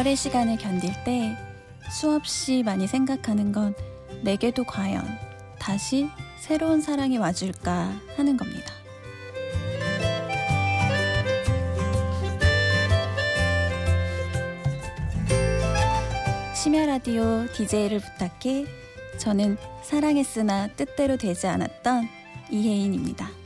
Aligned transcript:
이별의 0.00 0.16
시간을 0.16 0.56
견딜 0.56 0.92
때 1.04 1.36
수없이 1.90 2.62
많이 2.62 2.86
생각하는 2.86 3.52
건 3.52 3.74
내게도 4.22 4.64
과연 4.64 5.04
다시 5.58 6.08
새로운 6.38 6.80
사랑이 6.80 7.18
와줄까 7.18 7.92
하는 8.16 8.36
겁니다. 8.36 8.72
심야 16.54 16.86
라디오 16.86 17.46
DJ를 17.52 18.00
부탁해 18.00 18.64
저는 19.18 19.58
사랑했으나 19.82 20.68
뜻대로 20.76 21.18
되지 21.18 21.46
않았던 21.46 22.08
이혜인입니다. 22.50 23.39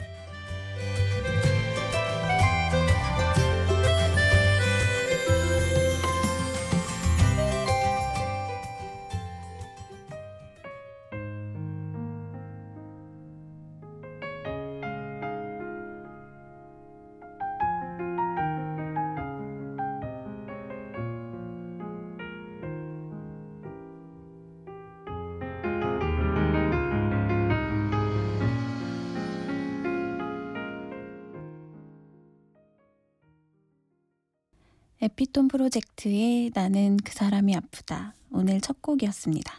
에피톤 35.05 35.49
프로젝트의 35.49 36.51
나는 36.55 36.97
그 36.97 37.13
사람이 37.13 37.55
아프다. 37.55 38.15
오늘 38.31 38.63
첫 38.63 38.81
곡이었습니다. 38.81 39.53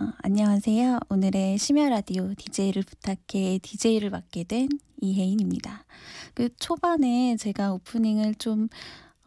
어, 0.00 0.12
안녕하세요. 0.22 0.98
오늘의 1.10 1.58
심야 1.58 1.90
라디오 1.90 2.32
DJ를 2.32 2.82
부탁해 2.84 3.58
DJ를 3.58 4.08
맡게 4.08 4.44
된 4.44 4.70
이혜인입니다. 5.02 5.84
그 6.32 6.48
초반에 6.56 7.36
제가 7.36 7.74
오프닝을 7.74 8.36
좀 8.36 8.70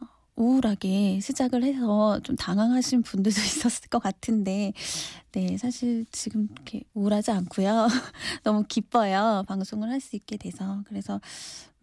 어, 0.00 0.06
우울하게 0.34 1.20
시작을 1.20 1.62
해서 1.62 2.18
좀 2.24 2.34
당황하신 2.34 3.04
분들도 3.04 3.38
있었을 3.70 3.88
것 3.90 4.02
같은데, 4.02 4.72
네, 5.30 5.56
사실 5.58 6.06
지금 6.10 6.48
이렇게 6.50 6.82
우울하지 6.92 7.30
않고요. 7.30 7.86
너무 8.42 8.64
기뻐요. 8.68 9.44
방송을 9.46 9.90
할 9.90 10.00
수 10.00 10.16
있게 10.16 10.38
돼서. 10.38 10.82
그래서, 10.88 11.20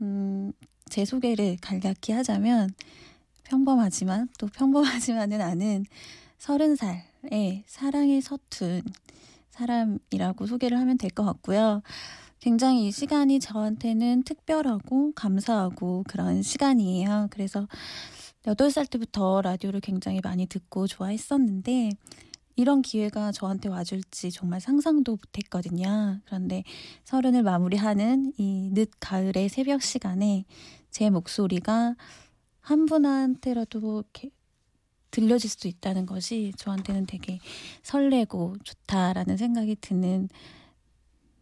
음, 0.02 0.52
제 0.90 1.06
소개를 1.06 1.56
간략히 1.62 2.12
하자면, 2.12 2.72
평범하지만 3.44 4.30
또 4.39 4.47
평범하지만은 4.47 5.42
않은 5.42 5.86
서른 6.38 6.75
살의 6.75 7.64
사랑에 7.67 8.22
서툰 8.22 8.81
사람이라고 9.52 10.45
소개를 10.47 10.80
하면 10.80 10.97
될 10.97 11.11
것 11.11 11.23
같고요. 11.25 11.81
굉장히 12.39 12.88
이 12.88 12.92
시간이 12.92 13.39
저한테는 13.39 14.23
특별하고 14.23 15.12
감사하고 15.14 16.03
그런 16.08 16.42
시간이에요. 16.42 17.28
그래서 17.31 17.67
8살 18.45 18.89
때부터 18.89 19.42
라디오를 19.42 19.80
굉장히 19.81 20.19
많이 20.23 20.47
듣고 20.47 20.88
좋아했었는데 20.88 21.92
이런 22.56 22.81
기회가 22.81 23.31
저한테 23.31 23.69
와줄지 23.69 24.31
정말 24.31 24.59
상상도 24.62 25.14
못했거든요. 25.14 26.19
그런데 26.25 26.63
서른을 27.06 27.44
마무리하는 27.44 28.34
이 28.38 28.72
늦 28.73 28.90
가을의 29.00 29.50
새벽 29.50 29.81
시간에 29.84 30.46
제 30.90 31.09
목소리가 31.09 31.96
한 32.61 32.85
분한테라도 32.85 33.99
이렇게 33.99 34.29
들려질 35.11 35.49
수도 35.49 35.67
있다는 35.67 36.05
것이 36.05 36.53
저한테는 36.57 37.05
되게 37.05 37.39
설레고 37.83 38.55
좋다라는 38.63 39.38
생각이 39.38 39.75
드는 39.81 40.29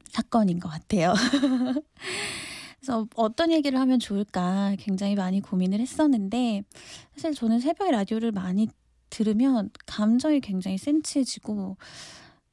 사건인 0.10 0.60
것 0.60 0.70
같아요. 0.70 1.14
그래서 2.80 3.08
어떤 3.16 3.52
얘기를 3.52 3.80
하면 3.80 4.00
좋을까 4.00 4.76
굉장히 4.80 5.16
많이 5.16 5.42
고민을 5.42 5.80
했었는데 5.80 6.64
사실 7.14 7.34
저는 7.36 7.60
새벽에 7.60 7.92
라디오를 7.92 8.32
많이 8.32 8.68
들으면 9.10 9.70
감정이 9.86 10.40
굉장히 10.40 10.78
센치해지고 10.78 11.78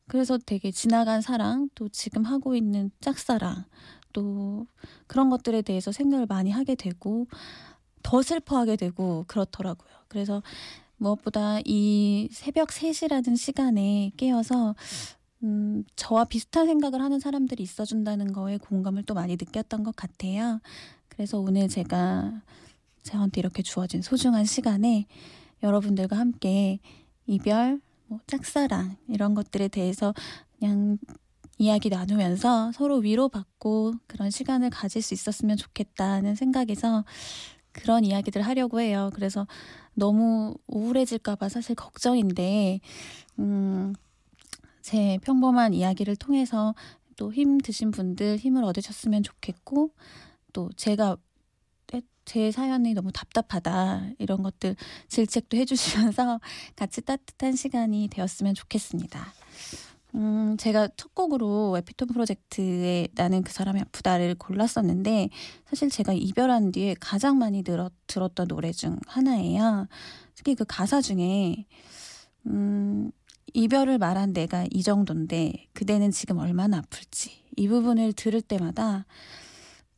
그래서 0.09 0.38
되게 0.38 0.71
지나간 0.71 1.21
사랑 1.21 1.69
또 1.75 1.88
지금 1.88 2.25
하고 2.25 2.54
있는 2.54 2.91
짝사랑 3.00 3.65
또 4.12 4.66
그런 5.06 5.31
것들에 5.31 5.62
대해서 5.62 5.93
생각을 5.93 6.27
많이 6.27 6.50
하게 6.50 6.75
되고 6.75 7.27
더 8.06 8.22
슬퍼하게 8.22 8.77
되고 8.77 9.25
그렇더라고요. 9.27 9.91
그래서 10.06 10.41
무엇보다 10.97 11.59
이 11.65 12.28
새벽 12.31 12.69
3시라는 12.69 13.37
시간에 13.37 14.12
깨어서 14.17 14.77
음, 15.43 15.83
저와 15.97 16.27
비슷한 16.27 16.69
생각을 16.69 17.03
하는 17.03 17.19
사람들이 17.19 17.65
있어준다는 17.65 18.33
거에 18.33 18.59
공감을 18.59 19.03
또 19.03 19.15
많이 19.15 19.33
느꼈던 19.33 19.83
것 19.83 19.97
같아요. 19.97 20.61
그래서 21.09 21.41
오늘 21.41 21.66
제가 21.69 22.43
저한테 23.03 23.41
이렇게 23.41 23.65
주어진 23.65 24.03
소중한 24.03 24.45
시간에 24.45 25.06
여러분들과 25.65 26.16
함께 26.16 26.78
이별, 27.27 27.81
뭐 28.06 28.21
짝사랑 28.28 28.97
이런 29.09 29.34
것들에 29.34 29.66
대해서 29.66 30.15
그냥 30.61 30.99
이야기 31.59 31.89
나누면서 31.89 32.71
서로 32.71 32.99
위로받고 32.99 33.95
그런 34.06 34.31
시간을 34.31 34.71
가질 34.71 35.03
수 35.03 35.12
있었으면 35.12 35.56
좋겠다는 35.56 36.37
생각에서 36.37 37.05
그런 37.77 38.05
이야기들 38.05 38.43
하려고 38.43 38.81
해요. 38.81 39.11
그래서 39.15 39.47
너무 39.95 40.55
우울해질까봐 40.67 41.49
사실 41.49 41.75
걱정인데, 41.75 42.81
음, 43.39 43.95
제 44.83 45.19
평범한 45.23 45.75
이야기를 45.75 46.17
통해서 46.17 46.75
또 47.17 47.31
힘 47.33 47.59
드신 47.59 47.91
분들 47.93 48.37
힘을 48.39 48.65
얻으셨으면 48.65 49.23
좋겠고, 49.23 49.91
또 50.53 50.71
제가 50.77 51.17
제 52.27 52.51
사연이 52.51 52.93
너무 52.93 53.13
답답하다 53.13 54.11
이런 54.19 54.43
것들 54.43 54.75
질책도 55.09 55.57
해주시면서 55.57 56.41
같이 56.75 57.01
따뜻한 57.01 57.55
시간이 57.55 58.09
되었으면 58.11 58.55
좋겠습니다. 58.55 59.33
음, 60.16 60.56
제가 60.56 60.88
첫 60.97 61.15
곡으로 61.15 61.77
에피톤 61.77 62.09
프로젝트의 62.09 63.09
나는 63.15 63.43
그 63.43 63.53
사람이 63.53 63.81
아프다를 63.81 64.34
골랐었는데 64.34 65.28
사실 65.66 65.91
제가 65.91 66.15
이별한 66.15 66.72
뒤에 66.72 66.97
가장 66.99 67.38
많이 67.38 67.62
들었, 67.62 67.93
들었던 68.06 68.49
노래 68.49 68.72
중 68.72 68.99
하나예요. 69.06 69.88
특히 70.34 70.54
그 70.54 70.65
가사 70.66 71.03
중에 71.03 71.66
음, 72.47 73.10
이별을 73.53 73.99
말한 73.99 74.32
내가 74.32 74.66
이 74.71 74.82
정도인데 74.82 75.66
그대는 75.75 76.10
지금 76.10 76.38
얼마나 76.38 76.78
아플지 76.78 77.33
이 77.56 77.69
부분을 77.69 78.15
들을 78.15 78.41
때마다 78.41 79.04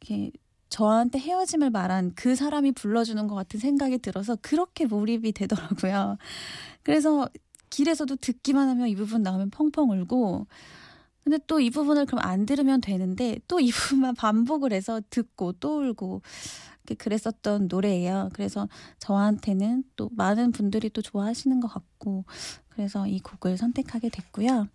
이렇게 0.00 0.32
저한테 0.68 1.18
헤어짐을 1.18 1.70
말한 1.70 2.12
그 2.14 2.34
사람이 2.34 2.72
불러주는 2.72 3.26
것 3.28 3.34
같은 3.34 3.60
생각이 3.60 3.98
들어서 3.98 4.36
그렇게 4.42 4.84
몰입이 4.84 5.32
되더라고요. 5.32 6.18
그래서 6.82 7.28
길에서도 7.70 8.16
듣기만 8.16 8.68
하면 8.68 8.88
이 8.88 8.96
부분 8.96 9.22
나오면 9.22 9.50
펑펑 9.50 9.90
울고 9.90 10.46
근데 11.24 11.38
또 11.46 11.60
이 11.60 11.68
부분을 11.70 12.06
그럼 12.06 12.20
안 12.24 12.46
들으면 12.46 12.80
되는데 12.80 13.38
또 13.48 13.60
이 13.60 13.70
부분만 13.70 14.14
반복을 14.16 14.72
해서 14.72 15.00
듣고 15.10 15.52
또 15.52 15.80
울고 15.82 16.22
그랬었던 16.96 17.68
노래예요. 17.68 18.30
그래서 18.32 18.66
저한테는 18.98 19.84
또 19.96 20.08
많은 20.12 20.52
분들이 20.52 20.88
또 20.88 21.02
좋아하시는 21.02 21.60
것 21.60 21.68
같고 21.68 22.24
그래서 22.70 23.06
이 23.06 23.18
곡을 23.20 23.58
선택하게 23.58 24.08
됐고요. 24.08 24.68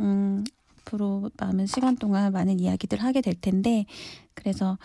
음, 0.00 0.42
앞으로 0.80 1.30
남은 1.36 1.66
시간 1.66 1.96
동안 1.96 2.32
많은 2.32 2.58
이야기들 2.58 3.00
하게 3.00 3.20
될 3.20 3.34
텐데 3.34 3.86
그래서 4.34 4.78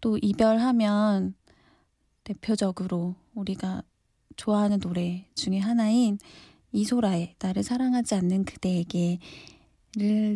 또 0.00 0.18
이별하면 0.22 1.34
대표적으로 2.22 3.16
우리가 3.34 3.82
좋아하는 4.36 4.78
노래 4.78 5.26
중에 5.34 5.58
하나인 5.58 6.18
이소라의 6.72 7.34
나를 7.38 7.62
사랑하지 7.62 8.14
않는 8.16 8.44
그대에게를 8.44 9.18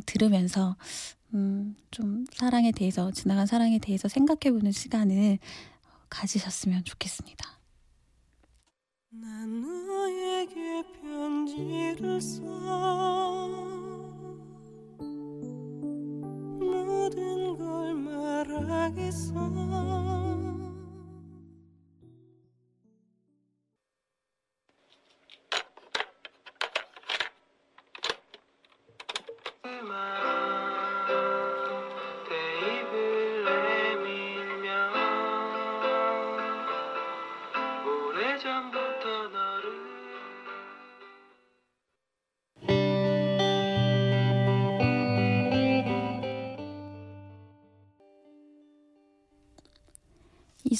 들으면서 0.07 0.77
음, 1.35 1.75
좀 1.91 2.25
사랑에 2.33 2.71
대해서 2.73 3.11
지나간 3.11 3.47
사랑에 3.47 3.79
대해서 3.79 4.09
생각해보는 4.09 4.73
시간을 4.73 5.39
가지셨으면 6.09 6.85
좋겠습니다. 6.85 7.59
난 9.11 9.61
너에게 9.87 10.83
편지를 11.01 12.21
써 12.21 12.43
모든 16.61 17.57
걸 17.57 17.95
말하겠어 17.95 19.35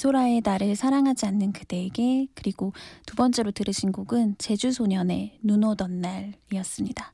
이소라의 0.05 0.41
나를 0.43 0.75
사랑하지 0.75 1.25
않는 1.25 1.51
그대에게 1.51 2.27
그리고 2.35 2.73
두 3.07 3.15
번째로 3.15 3.51
들으신 3.51 3.91
곡은 3.91 4.35
제주소년의 4.37 5.39
눈 5.41 5.63
오던 5.63 6.01
날이었습니다. 6.01 7.13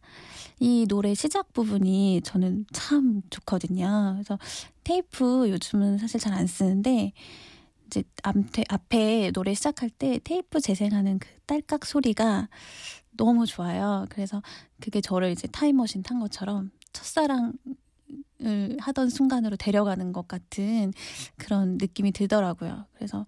이 0.59 0.85
노래 0.87 1.13
시작 1.13 1.53
부분이 1.53 2.21
저는 2.23 2.65
참 2.73 3.21
좋거든요. 3.29 4.13
그래서 4.15 4.37
테이프 4.83 5.49
요즘은 5.49 5.97
사실 5.99 6.19
잘 6.19 6.33
안 6.33 6.47
쓰는데 6.47 7.13
이제 7.87 8.03
앞에, 8.23 8.63
앞에 8.69 9.31
노래 9.31 9.53
시작할 9.53 9.89
때 9.89 10.19
테이프 10.23 10.59
재생하는 10.59 11.19
그 11.19 11.27
딸깍 11.45 11.85
소리가 11.85 12.49
너무 13.11 13.45
좋아요. 13.45 14.05
그래서 14.09 14.41
그게 14.81 15.01
저를 15.01 15.31
이제 15.31 15.47
타임머신 15.47 16.03
탄 16.03 16.19
것처럼 16.19 16.71
첫사랑 16.93 17.53
을 18.43 18.77
하던 18.79 19.09
순간으로 19.09 19.55
데려가는 19.55 20.13
것 20.13 20.27
같은 20.27 20.93
그런 21.37 21.77
느낌이 21.79 22.11
들더라고요. 22.11 22.85
그래서 22.93 23.25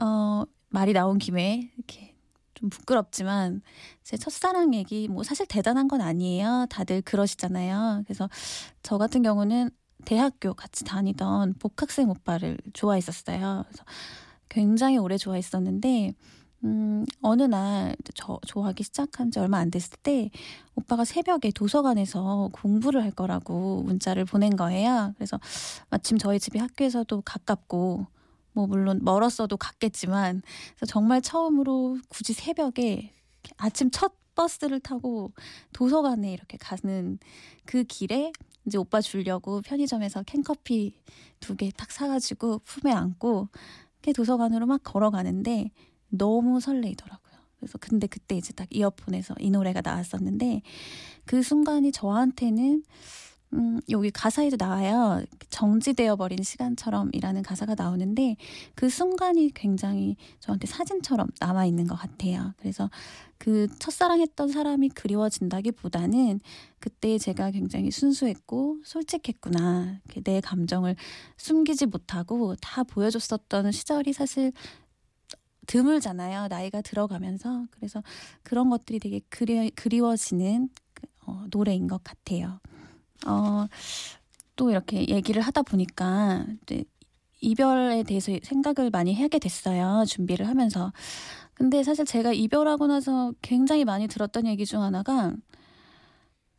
어 0.00 0.44
말이 0.70 0.92
나온 0.92 1.18
김에 1.18 1.70
이렇게 1.76 2.14
좀 2.54 2.70
부끄럽지만 2.70 3.60
제 4.02 4.16
첫사랑 4.16 4.74
얘기 4.74 5.08
뭐 5.08 5.22
사실 5.22 5.46
대단한 5.46 5.88
건 5.88 6.00
아니에요. 6.00 6.66
다들 6.70 7.02
그러시잖아요. 7.02 8.02
그래서 8.06 8.28
저 8.82 8.96
같은 8.96 9.22
경우는 9.22 9.70
대학교 10.04 10.54
같이 10.54 10.84
다니던 10.84 11.54
복학생 11.58 12.10
오빠를 12.10 12.58
좋아했었어요. 12.72 13.64
그래서 13.66 13.84
굉장히 14.48 14.98
오래 14.98 15.16
좋아했었는데, 15.16 16.14
음, 16.64 17.04
어느 17.20 17.42
날 17.42 17.94
저 18.14 18.38
좋아하기 18.46 18.84
시작한 18.84 19.30
지 19.30 19.38
얼마 19.38 19.58
안 19.58 19.70
됐을 19.70 19.98
때 20.02 20.30
오빠가 20.76 21.04
새벽에 21.04 21.50
도서관에서 21.50 22.50
공부를 22.52 23.02
할 23.02 23.10
거라고 23.10 23.82
문자를 23.82 24.24
보낸 24.24 24.56
거예요. 24.56 25.12
그래서 25.16 25.38
마침 25.90 26.16
저희 26.16 26.38
집이 26.38 26.58
학교에서도 26.58 27.20
가깝고 27.22 28.06
뭐 28.52 28.66
물론 28.66 29.00
멀었어도 29.02 29.56
갔겠지만 29.56 30.42
그래서 30.76 30.86
정말 30.86 31.20
처음으로 31.20 31.98
굳이 32.08 32.32
새벽에 32.32 33.12
아침 33.56 33.90
첫 33.90 34.12
버스를 34.34 34.80
타고 34.80 35.32
도서관에 35.72 36.32
이렇게 36.32 36.56
가는 36.56 37.18
그 37.66 37.84
길에 37.84 38.32
이제 38.66 38.78
오빠 38.78 39.00
주려고 39.00 39.60
편의점에서 39.60 40.22
캔커피 40.22 40.96
두개탁 41.40 41.92
사가지고 41.92 42.60
품에 42.64 42.92
안고 42.92 43.48
도서관으로 44.14 44.66
막 44.66 44.82
걸어가는데 44.82 45.70
너무 46.16 46.60
설레이더라고요. 46.60 47.34
그래서 47.58 47.78
근데 47.78 48.06
그때 48.06 48.36
이제 48.36 48.52
딱 48.52 48.68
이어폰에서 48.70 49.34
이 49.38 49.50
노래가 49.50 49.80
나왔었는데 49.82 50.62
그 51.24 51.42
순간이 51.42 51.92
저한테는 51.92 52.82
음, 53.54 53.80
여기 53.88 54.10
가사에도 54.10 54.56
나와요. 54.58 55.24
정지되어 55.48 56.16
버린 56.16 56.42
시간처럼이라는 56.42 57.42
가사가 57.42 57.76
나오는데 57.76 58.36
그 58.74 58.88
순간이 58.88 59.52
굉장히 59.54 60.16
저한테 60.40 60.66
사진처럼 60.66 61.28
남아 61.40 61.64
있는 61.66 61.86
것 61.86 61.94
같아요. 61.94 62.52
그래서 62.58 62.90
그 63.38 63.68
첫사랑했던 63.78 64.48
사람이 64.48 64.88
그리워진다기보다는 64.90 66.40
그때 66.80 67.16
제가 67.16 67.52
굉장히 67.52 67.90
순수했고 67.92 68.78
솔직했구나. 68.84 70.00
내 70.24 70.40
감정을 70.40 70.96
숨기지 71.36 71.86
못하고 71.86 72.56
다 72.56 72.82
보여줬었던 72.82 73.70
시절이 73.70 74.12
사실 74.12 74.52
드물잖아요. 75.66 76.48
나이가 76.48 76.80
들어가면서. 76.82 77.66
그래서 77.70 78.02
그런 78.42 78.70
것들이 78.70 78.98
되게 78.98 79.20
그리, 79.28 79.70
그리워지는 79.70 80.68
어, 81.26 81.44
노래인 81.50 81.88
것 81.88 82.02
같아요. 82.04 82.60
어, 83.26 83.66
또 84.56 84.70
이렇게 84.70 85.08
얘기를 85.08 85.42
하다 85.42 85.62
보니까 85.62 86.46
이제 86.62 86.84
이별에 87.40 88.02
대해서 88.04 88.32
생각을 88.42 88.90
많이 88.90 89.14
하게 89.14 89.38
됐어요. 89.38 90.04
준비를 90.06 90.48
하면서. 90.48 90.92
근데 91.54 91.82
사실 91.82 92.04
제가 92.04 92.32
이별하고 92.32 92.86
나서 92.86 93.32
굉장히 93.42 93.84
많이 93.84 94.08
들었던 94.08 94.46
얘기 94.46 94.66
중 94.66 94.82
하나가 94.82 95.32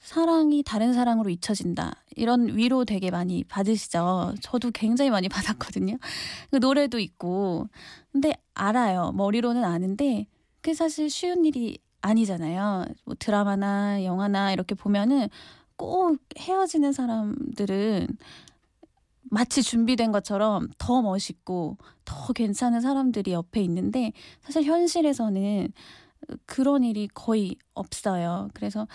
사랑이 0.06 0.62
다른 0.62 0.94
사랑으로 0.94 1.32
잊혀진다. 1.32 1.96
이런 2.16 2.56
위로 2.56 2.86
되게 2.86 3.10
많이 3.10 3.44
받으시죠. 3.44 4.36
저도 4.40 4.70
굉장히 4.70 5.10
많이 5.10 5.28
받았거든요. 5.30 5.98
그 6.52 6.58
노래도 6.58 7.00
있고. 7.00 7.68
근데 8.12 8.34
알아요. 8.54 9.12
머리로는 9.16 9.64
아는데 9.64 10.28
그게 10.62 10.76
사실 10.76 11.10
쉬운 11.10 11.44
일이 11.44 11.80
아니잖아요. 12.02 12.86
뭐 13.06 13.16
드라마나 13.18 14.04
영화나 14.04 14.54
이렇게 14.54 14.76
보면은 14.76 15.28
꼭 15.76 16.20
헤어지는 16.38 16.94
사람들은 16.94 18.08
마치 19.32 19.64
준비된 19.64 20.12
것처럼 20.12 20.68
더 20.78 21.02
멋있고 21.02 21.78
더 22.06 22.32
괜찮은 22.32 22.80
사람들이 22.80 23.34
옆에 23.34 23.60
있는데 23.64 24.14
사실 24.42 24.66
현실에서는 24.66 25.74
그런 26.46 26.84
일이 26.84 27.08
거의 27.12 27.56
없어요. 27.74 28.50
그래서 28.54 28.88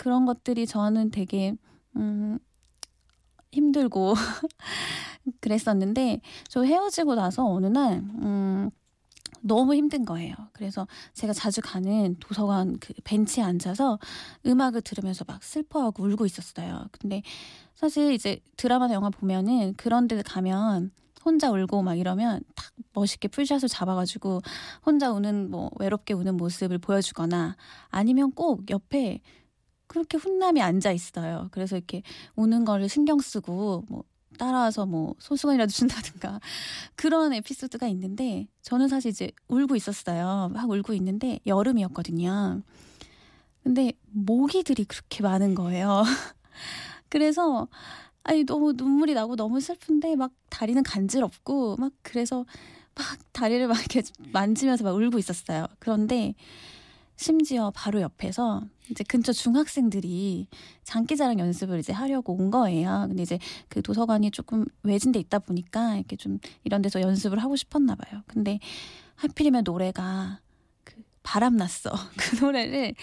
그런 0.00 0.24
것들이 0.24 0.66
저는 0.66 1.10
되게 1.10 1.54
음 1.96 2.38
힘들고 3.52 4.14
그랬었는데 5.40 6.22
저 6.48 6.64
헤어지고 6.64 7.14
나서 7.16 7.44
어느 7.46 7.66
날 7.66 8.02
음 8.22 8.70
너무 9.42 9.74
힘든 9.74 10.04
거예요. 10.04 10.34
그래서 10.52 10.86
제가 11.14 11.32
자주 11.32 11.60
가는 11.62 12.16
도서관 12.20 12.78
그 12.78 12.92
벤치에 13.04 13.42
앉아서 13.42 13.98
음악을 14.46 14.82
들으면서 14.82 15.24
막 15.26 15.42
슬퍼하고 15.42 16.04
울고 16.04 16.26
있었어요. 16.26 16.86
근데 16.92 17.22
사실 17.74 18.12
이제 18.12 18.40
드라마나 18.56 18.94
영화 18.94 19.10
보면은 19.10 19.74
그런 19.76 20.08
데 20.08 20.20
가면 20.22 20.90
혼자 21.24 21.50
울고 21.50 21.82
막 21.82 21.94
이러면 21.98 22.42
딱 22.54 22.66
멋있게 22.92 23.28
풀샷을 23.28 23.68
잡아가지고 23.68 24.40
혼자 24.84 25.10
우는 25.12 25.50
뭐 25.50 25.70
외롭게 25.78 26.14
우는 26.14 26.36
모습을 26.36 26.78
보여주거나 26.78 27.56
아니면 27.88 28.32
꼭 28.32 28.70
옆에 28.70 29.20
그렇게 29.90 30.18
훈남이 30.18 30.62
앉아 30.62 30.92
있어요. 30.92 31.48
그래서 31.50 31.76
이렇게 31.76 32.04
우는 32.36 32.64
거를 32.64 32.88
신경 32.88 33.18
쓰고 33.18 33.86
뭐 33.88 34.04
따라와서 34.38 34.86
뭐 34.86 35.16
소수건이라도 35.18 35.72
준다든가 35.72 36.38
그런 36.94 37.32
에피소드가 37.32 37.88
있는데 37.88 38.46
저는 38.62 38.86
사실 38.86 39.10
이제 39.10 39.32
울고 39.48 39.74
있었어요. 39.74 40.52
막 40.54 40.70
울고 40.70 40.94
있는데 40.94 41.40
여름이었거든요. 41.44 42.62
근데 43.64 43.92
모기들이 44.12 44.84
그렇게 44.84 45.24
많은 45.24 45.56
거예요. 45.56 46.04
그래서 47.08 47.66
아니 48.22 48.44
너무 48.44 48.74
눈물이 48.74 49.14
나고 49.14 49.34
너무 49.34 49.60
슬픈데 49.60 50.14
막 50.14 50.30
다리는 50.50 50.80
간지럽고 50.84 51.78
막 51.78 51.90
그래서 52.02 52.46
막 52.94 53.06
다리를 53.32 53.66
막 53.66 53.76
이렇게 53.76 54.02
만지면서 54.32 54.84
막 54.84 54.94
울고 54.94 55.18
있었어요. 55.18 55.66
그런데 55.80 56.34
심지어 57.20 57.70
바로 57.74 58.00
옆에서 58.00 58.62
이제 58.90 59.04
근처 59.06 59.30
중학생들이 59.30 60.48
장기자랑 60.84 61.38
연습을 61.38 61.78
이제 61.78 61.92
하려고 61.92 62.32
온 62.32 62.50
거예요. 62.50 63.04
근데 63.08 63.22
이제 63.22 63.38
그 63.68 63.82
도서관이 63.82 64.30
조금 64.30 64.64
외진데 64.84 65.18
있다 65.18 65.40
보니까 65.40 65.96
이렇게 65.96 66.16
좀 66.16 66.38
이런 66.64 66.80
데서 66.80 67.02
연습을 67.02 67.38
하고 67.38 67.56
싶었나 67.56 67.94
봐요. 67.94 68.22
근데 68.26 68.58
하필이면 69.16 69.64
노래가 69.64 70.40
그 70.82 71.02
바람 71.22 71.58
났어. 71.58 71.90
그 72.16 72.42
노래를 72.42 72.94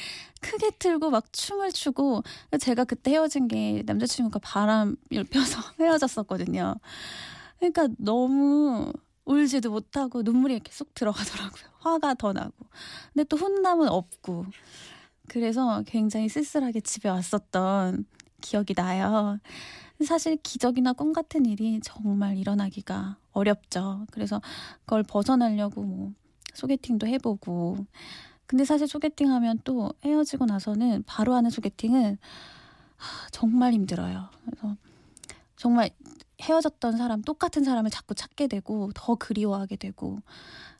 크게 0.41 0.71
틀고 0.79 1.11
막 1.11 1.31
춤을 1.31 1.71
추고 1.71 2.23
제가 2.59 2.85
그때 2.85 3.11
헤어진 3.11 3.47
게 3.47 3.83
남자친구가 3.85 4.39
바람을 4.39 4.95
펴서 5.29 5.61
헤어졌었거든요. 5.79 6.73
그러니까 7.59 7.87
너무 7.99 8.91
울지도 9.27 9.69
못하고 9.69 10.23
눈물이 10.23 10.61
쏙 10.69 10.93
들어가더라고요. 10.95 11.63
화가 11.79 12.15
더 12.15 12.33
나고. 12.33 12.53
근데 13.13 13.23
또 13.25 13.37
훈남은 13.37 13.89
없고. 13.89 14.45
그래서 15.27 15.83
굉장히 15.85 16.29
쓸쓸하게 16.29 16.81
집에 16.81 17.09
왔었던 17.09 18.05
기억이 18.41 18.73
나요. 18.73 19.39
사실 20.05 20.37
기적이나 20.37 20.93
꿈 20.93 21.11
같은 21.11 21.45
일이 21.45 21.79
정말 21.83 22.37
일어나기가 22.37 23.17
어렵죠. 23.33 24.05
그래서 24.11 24.41
그걸 24.85 25.03
벗어나려고 25.03 25.83
뭐 25.83 26.13
소개팅도 26.53 27.07
해보고. 27.07 27.85
근데 28.45 28.63
사실 28.63 28.87
소개팅 28.87 29.31
하면 29.31 29.59
또 29.65 29.91
헤어지고 30.05 30.45
나서는 30.45 31.03
바로 31.05 31.33
하는 31.33 31.49
소개팅은 31.49 32.17
정말 33.31 33.73
힘들어요. 33.73 34.29
그래서 34.45 34.77
정말 35.57 35.89
헤어졌던 36.41 36.97
사람, 36.97 37.21
똑같은 37.21 37.63
사람을 37.63 37.89
자꾸 37.89 38.15
찾게 38.15 38.47
되고 38.47 38.91
더 38.93 39.15
그리워하게 39.15 39.75
되고. 39.75 40.19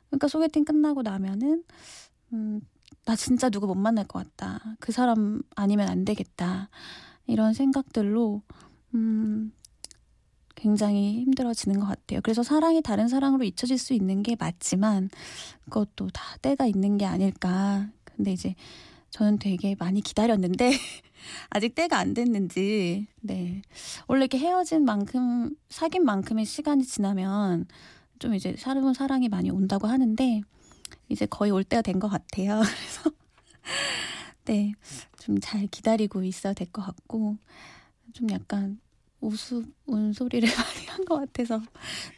그러니까 0.08 0.28
소개팅 0.28 0.64
끝나고 0.64 1.02
나면은 1.02 1.64
음, 2.32 2.60
나 3.04 3.16
진짜 3.16 3.50
누구 3.50 3.66
못 3.66 3.74
만날 3.74 4.06
것 4.06 4.24
같다. 4.24 4.76
그 4.80 4.92
사람 4.92 5.42
아니면 5.56 5.88
안 5.88 6.04
되겠다. 6.04 6.68
이런 7.26 7.52
생각들로 7.54 8.42
음, 8.94 9.52
굉장히 10.54 11.20
힘들어지는 11.22 11.78
것 11.78 11.86
같아요. 11.86 12.20
그래서 12.22 12.42
사랑이 12.42 12.82
다른 12.82 13.08
사랑으로 13.08 13.44
잊혀질 13.44 13.78
수 13.78 13.94
있는 13.94 14.22
게 14.22 14.36
맞지만 14.38 15.08
그것도 15.64 16.10
다 16.10 16.36
때가 16.42 16.66
있는 16.66 16.98
게 16.98 17.04
아닐까. 17.04 17.88
근데 18.04 18.32
이제 18.32 18.54
저는 19.10 19.38
되게 19.38 19.74
많이 19.78 20.00
기다렸는데 20.00 20.70
아직 21.50 21.74
때가 21.74 21.98
안 21.98 22.14
됐는지. 22.14 23.06
네. 23.20 23.62
원래 24.06 24.22
이렇게 24.24 24.38
헤어진 24.38 24.84
만큼 24.84 25.56
사귄 25.68 26.04
만큼의 26.04 26.44
시간이 26.44 26.84
지나면 26.84 27.66
좀 28.18 28.34
이제 28.34 28.54
새로운 28.58 28.94
사랑이 28.94 29.28
많이 29.28 29.50
온다고 29.50 29.86
하는데 29.86 30.40
이제 31.08 31.26
거의 31.26 31.50
올 31.50 31.64
때가 31.64 31.82
된 31.82 31.98
것 31.98 32.08
같아요. 32.08 32.60
그래서 32.62 33.10
네, 34.44 34.72
좀 35.20 35.38
잘 35.40 35.66
기다리고 35.66 36.22
있어야 36.24 36.52
될 36.54 36.70
것 36.72 36.82
같고 36.82 37.36
좀 38.12 38.30
약간 38.30 38.80
우스운 39.20 40.12
소리를 40.14 40.48
많이 40.54 40.86
한 40.86 41.04
것 41.04 41.16
같아서 41.18 41.60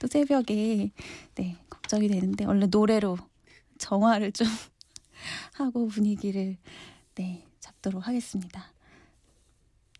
또 0.01 0.07
새벽에 0.07 0.91
네 1.35 1.57
걱정이 1.71 2.09
되는데 2.09 2.45
얼른 2.45 2.69
노래로 2.71 3.19
정화를 3.79 4.33
좀 4.33 4.47
하고 5.55 5.89
분위기를 5.89 6.57
네 7.15 7.47
잡도록 7.61 8.07
하겠습니다. 8.07 8.73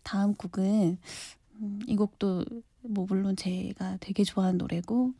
다음 0.03 0.33
곡은 0.33 0.97
음, 1.55 1.79
이 1.87 1.95
곡도 1.95 2.45
뭐 2.81 3.05
물론 3.07 3.35
제가 3.35 3.97
되게 3.99 4.23
좋아하는 4.23 4.57
노래고 4.57 5.13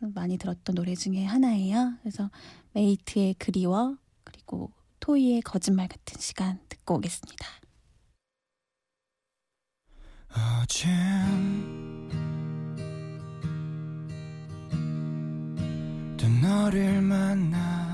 많이 0.00 0.38
들었던 0.38 0.74
노래 0.74 0.94
중에 0.94 1.24
하나예요. 1.24 1.94
그래서 2.02 2.30
메이트의 2.72 3.34
그리워 3.38 3.96
그리고 4.24 4.70
토이의 5.00 5.42
거짓말 5.42 5.88
같은 5.88 6.20
시간 6.20 6.58
듣고 6.68 6.96
오겠습니다. 6.96 7.46
어젠 10.62 11.88
또 16.18 16.28
너를 16.28 17.00
만났 17.00 17.87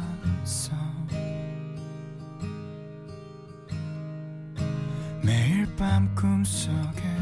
밤 6.04 6.14
꿈속에 6.14 7.14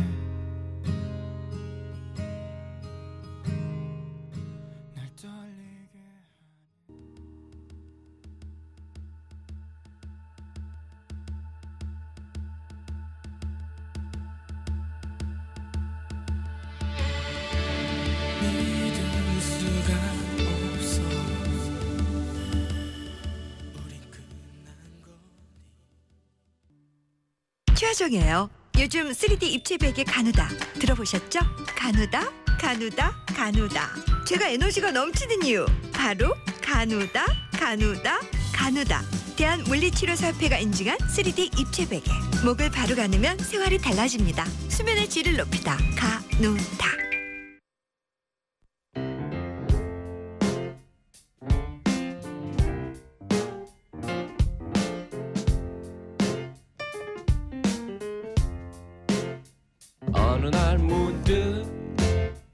최하정이에요. 27.92 28.61
요즘 28.82 29.12
3D 29.12 29.44
입체 29.44 29.78
베개 29.78 30.02
가누다 30.02 30.48
들어보셨죠? 30.80 31.38
가누다, 31.66 32.32
가누다, 32.58 33.16
가누다. 33.26 33.94
제가 34.26 34.48
에너지가 34.48 34.90
넘치는 34.90 35.44
이유 35.44 35.64
바로 35.92 36.34
가누다, 36.60 37.24
가누다, 37.52 38.18
가누다. 38.52 39.02
대한 39.36 39.62
물리치료사협회가 39.62 40.58
인증한 40.58 40.98
3D 40.98 41.60
입체 41.60 41.88
베개. 41.88 42.10
목을 42.44 42.72
바로 42.72 42.96
가누면 42.96 43.38
생활이 43.38 43.78
달라집니다. 43.78 44.44
수면의 44.68 45.08
질을 45.08 45.36
높이다. 45.36 45.78
가누다. 45.96 47.01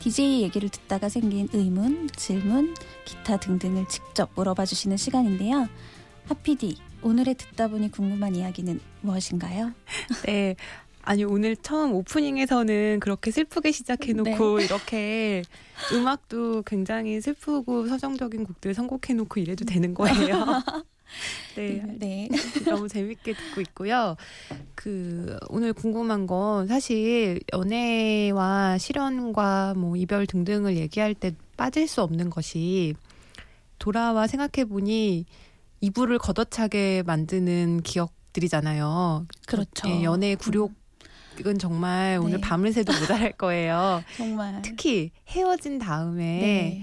DJ 0.00 0.42
얘기를 0.42 0.68
듣다가 0.68 1.08
생긴 1.08 1.48
의문, 1.52 2.08
질문, 2.16 2.74
기타 3.04 3.38
등등을 3.38 3.86
직접 3.88 4.30
물어봐 4.34 4.64
주시는 4.66 4.96
시간인데요. 4.96 5.68
하피디, 6.26 6.76
오늘의 7.02 7.34
듣다 7.34 7.68
보니 7.68 7.90
궁금한 7.90 8.34
이야기는 8.34 8.80
무엇인가요? 9.02 9.72
네. 10.26 10.56
아니 11.06 11.22
오늘 11.22 11.54
처음 11.56 11.92
오프닝에서는 11.92 12.98
그렇게 13.00 13.30
슬프게 13.30 13.72
시작해놓고 13.72 14.58
네. 14.58 14.64
이렇게 14.64 15.42
음악도 15.92 16.62
굉장히 16.62 17.20
슬프고 17.20 17.86
서정적인 17.88 18.44
곡들 18.44 18.72
선곡해놓고 18.72 19.38
이래도 19.38 19.66
되는 19.66 19.92
거예요. 19.92 20.62
네, 21.54 21.82
네. 21.98 22.28
너무 22.68 22.88
재밌게 22.88 23.34
듣고 23.34 23.60
있고요. 23.60 24.16
그 24.74 25.38
오늘 25.48 25.72
궁금한 25.72 26.26
건 26.26 26.66
사실 26.66 27.40
연애와 27.52 28.78
실연과 28.78 29.74
뭐 29.76 29.96
이별 29.96 30.26
등등을 30.26 30.76
얘기할 30.76 31.14
때 31.14 31.32
빠질 31.56 31.86
수 31.86 32.02
없는 32.02 32.30
것이 32.30 32.94
돌아와 33.78 34.26
생각해 34.26 34.64
보니 34.68 35.26
이불을 35.80 36.18
걷어차게 36.18 37.04
만드는 37.06 37.82
기억들이잖아요. 37.82 39.26
그렇죠. 39.46 39.88
예, 39.88 40.02
연애의 40.02 40.36
굴욕 40.36 40.72
은 41.46 41.58
정말 41.58 42.12
네. 42.12 42.16
오늘 42.16 42.40
밤을 42.40 42.72
새도 42.72 42.92
모자랄 42.92 43.32
거예요. 43.32 44.04
정말. 44.16 44.62
특히 44.62 45.10
헤어진 45.28 45.78
다음에 45.78 46.38
네. 46.40 46.82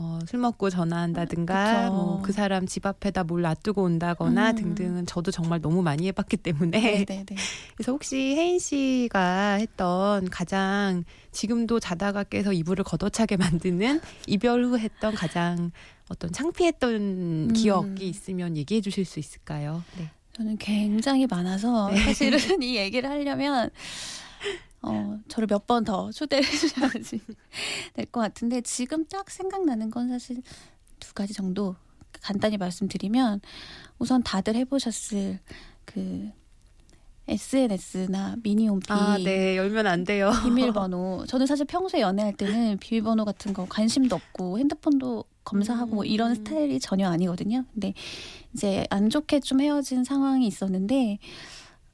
어, 0.00 0.20
술 0.28 0.38
먹고 0.38 0.70
전화한다든가 0.70 1.90
뭐 1.90 2.08
그 2.22 2.32
사람 2.32 2.66
집 2.66 2.86
앞에다 2.86 3.24
뭘 3.24 3.42
놔두고 3.42 3.82
온다거나 3.82 4.50
음. 4.50 4.54
등등은 4.54 5.06
저도 5.06 5.30
정말 5.30 5.60
너무 5.60 5.82
많이 5.82 6.06
해봤기 6.08 6.36
때문에 6.36 6.78
네네네. 6.78 7.04
네, 7.06 7.24
네. 7.26 7.36
그래서 7.76 7.92
혹시 7.92 8.16
혜인 8.36 8.58
씨가 8.58 9.54
했던 9.54 10.28
가장 10.28 11.04
지금도 11.32 11.80
자다가 11.80 12.24
깨서 12.24 12.52
이불을 12.52 12.84
걷어차게 12.84 13.36
만드는 13.36 14.00
이별 14.26 14.64
후 14.64 14.78
했던 14.78 15.14
가장 15.14 15.70
어떤 16.08 16.32
창피했던 16.32 16.94
음. 16.94 17.52
기억이 17.54 18.08
있으면 18.08 18.56
얘기해 18.56 18.80
주실 18.80 19.04
수 19.04 19.18
있을까요? 19.18 19.82
네. 19.96 20.10
저는 20.34 20.56
굉장히 20.58 21.26
많아서 21.26 21.90
네. 21.90 21.96
사실은 22.04 22.62
이 22.62 22.76
얘기를 22.76 23.08
하려면 23.08 23.70
어, 24.82 25.18
저를 25.28 25.46
몇 25.48 25.66
번 25.66 25.84
더 25.84 26.10
초대를 26.12 26.44
해주셔야지 26.46 27.20
될 27.94 28.06
것 28.06 28.20
같은데 28.20 28.60
지금 28.60 29.04
딱 29.06 29.30
생각나는 29.30 29.90
건 29.90 30.08
사실 30.08 30.42
두 31.00 31.12
가지 31.14 31.34
정도 31.34 31.74
간단히 32.22 32.56
말씀드리면 32.56 33.40
우선 33.98 34.22
다들 34.22 34.54
해보셨을 34.56 35.38
그 35.84 36.30
SNS나 37.26 38.36
미니홈피 38.42 38.86
아, 38.90 39.18
네. 39.22 39.56
열면 39.56 39.86
안 39.86 40.04
돼요. 40.04 40.30
비밀번호. 40.44 41.26
저는 41.28 41.46
사실 41.46 41.66
평소에 41.66 42.00
연애할 42.00 42.32
때는 42.34 42.78
비밀번호 42.78 43.24
같은 43.26 43.52
거 43.52 43.66
관심도 43.68 44.16
없고 44.16 44.58
핸드폰도 44.58 45.24
검사하고 45.44 45.94
뭐 45.96 46.04
이런 46.04 46.30
음. 46.30 46.34
스타일이 46.36 46.80
전혀 46.80 47.08
아니거든요. 47.08 47.64
근데 47.74 47.92
이제 48.54 48.86
안 48.90 49.10
좋게 49.10 49.40
좀 49.40 49.60
헤어진 49.60 50.04
상황이 50.04 50.46
있었는데 50.46 51.18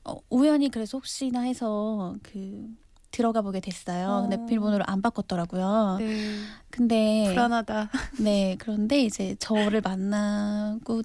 어, 0.05 0.17
우연히 0.31 0.69
그래서 0.71 0.99
혹시나 0.99 1.41
해서 1.41 2.15
그 2.23 2.67
들어가 3.11 3.43
보게 3.43 3.61
됐어요. 3.61 4.09
어. 4.09 4.21
근데 4.23 4.37
비밀번호를 4.37 4.85
안 4.89 5.01
바꿨더라고요. 5.03 5.97
네. 6.01 6.37
근데 6.71 7.25
불안하다. 7.29 7.91
네, 8.21 8.57
그런데 8.59 9.03
이제 9.03 9.37
저를 9.39 9.81
만나고 9.81 11.03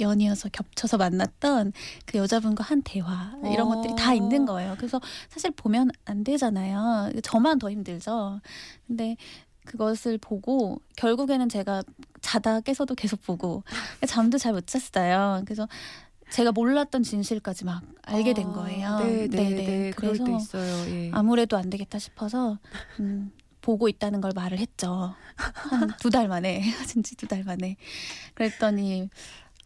연이어서 0.00 0.48
겹쳐서 0.50 0.96
만났던 0.96 1.72
그 2.06 2.18
여자분과 2.18 2.62
한 2.62 2.82
대화 2.82 3.32
이런 3.52 3.66
어. 3.66 3.74
것들이 3.74 3.94
다 3.96 4.14
있는 4.14 4.46
거예요. 4.46 4.74
그래서 4.76 5.00
사실 5.28 5.50
보면 5.50 5.90
안 6.04 6.22
되잖아요. 6.22 7.10
저만 7.24 7.58
더 7.58 7.68
힘들죠. 7.70 8.40
근데 8.86 9.16
그것을 9.64 10.18
보고 10.18 10.80
결국에는 10.96 11.48
제가 11.48 11.82
자다 12.20 12.60
깨서도 12.60 12.94
계속 12.94 13.22
보고 13.24 13.64
잠도 14.06 14.38
잘 14.38 14.52
못 14.52 14.66
잤어요. 14.68 15.42
그래서 15.44 15.66
제가 16.32 16.52
몰랐던 16.52 17.02
진실까지 17.02 17.64
막 17.64 17.82
알게 18.02 18.32
된 18.34 18.48
아, 18.48 18.52
거예요. 18.52 18.96
네, 18.98 19.28
네, 19.28 19.36
네네. 19.36 19.54
네. 19.56 19.90
그럴 19.94 20.16
그래서. 20.16 20.38
예. 20.90 21.10
아무래도 21.12 21.56
안 21.56 21.68
되겠다 21.70 21.98
싶어서 21.98 22.58
음, 23.00 23.32
보고 23.60 23.88
있다는 23.88 24.20
걸 24.20 24.32
말을 24.34 24.58
했죠. 24.58 25.14
한 25.36 25.90
두 26.00 26.10
달 26.10 26.28
만에 26.28 26.60
헤어진 26.62 27.02
지 27.02 27.16
두 27.16 27.26
달 27.28 27.44
만에. 27.44 27.76
그랬더니 28.34 29.08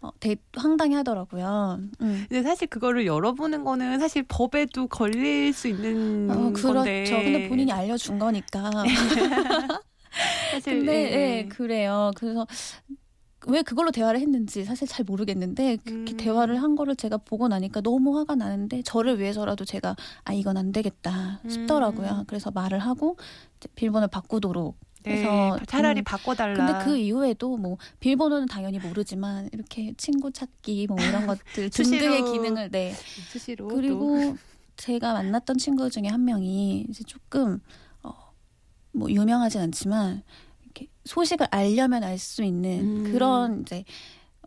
어, 0.03 0.11
되게 0.21 0.37
황당해 0.57 0.97
하더라고요. 0.97 1.79
음. 2.03 2.27
근데 2.29 2.43
사실 2.43 2.67
그거를 2.69 3.07
열어보는 3.07 3.65
거는 3.65 3.99
사실 3.99 4.23
법에도 4.25 4.89
걸릴 4.89 5.53
수 5.53 5.69
있는 5.69 6.29
어, 6.31 6.51
그렇죠. 6.53 6.75
건데. 6.75 7.05
근데 7.25 7.49
본인이 7.49 7.73
알려준 7.73 8.19
거니까. 8.19 8.71
사실 10.51 10.79
근데 10.79 10.93
예, 10.93 11.15
예, 11.15 11.39
예. 11.39 11.49
그래요. 11.49 12.11
그래서 12.17 12.47
왜 13.47 13.63
그걸로 13.63 13.91
대화를 13.91 14.21
했는지 14.21 14.65
사실 14.65 14.89
잘 14.89 15.05
모르겠는데 15.05 15.77
그렇게 15.85 16.13
음. 16.13 16.17
대화를 16.17 16.63
한 16.63 16.75
거를 16.75 16.97
제가 16.97 17.17
보고 17.19 17.49
나니까 17.49 17.81
너무 17.81 18.19
화가 18.19 18.35
나는데 18.35 18.83
저를 18.83 19.21
위해서라도 19.21 19.65
제가 19.65 19.97
아 20.25 20.33
이건 20.33 20.57
안 20.57 20.73
되겠다 20.73 21.41
싶더라고요. 21.49 22.09
음. 22.09 22.25
그래서 22.27 22.51
말을 22.51 22.81
하고 22.81 23.17
비밀번호를 23.77 24.09
바꾸도록 24.09 24.77
네, 25.05 25.13
해서 25.13 25.59
차라리 25.67 26.01
음, 26.01 26.05
바꿔달라. 26.05 26.55
근데 26.67 26.85
그 26.85 26.97
이후에도 26.97 27.57
뭐 27.57 27.79
비밀번호는 28.01 28.47
당연히 28.49 28.81
모르지만 28.81 29.49
이렇게 29.53 29.95
친구 29.97 30.33
찾기 30.33 30.89
뭐 30.89 30.99
이런 31.01 31.27
것들 31.29 31.71
등등의 31.71 32.25
기능을 32.25 32.71
네 32.71 32.93
수시로 33.31 33.69
그리고 33.69 34.37
제가 34.77 35.15
만났던 35.15 35.59
친구 35.59 35.89
중에 35.89 36.09
한 36.09 36.25
명이 36.25 36.87
이제 36.91 37.05
조금 37.05 37.61
어, 38.03 38.13
뭐 38.93 39.09
유명하진 39.09 39.61
않지만 39.61 40.25
소식을 41.07 41.47
알려면 41.51 42.03
알 42.05 42.19
수 42.19 42.43
있는 42.43 43.07
음. 43.07 43.13
그런 43.13 43.63
이제 43.63 43.85